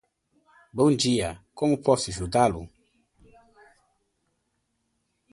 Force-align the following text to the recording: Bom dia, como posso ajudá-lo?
Bom 0.73 0.89
dia, 0.95 1.39
como 1.53 1.77
posso 1.77 2.09
ajudá-lo? 2.09 2.67